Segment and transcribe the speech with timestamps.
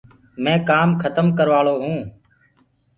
[0.43, 2.03] مينٚ ڪآم کتم ڪرواݪو هونٚ۔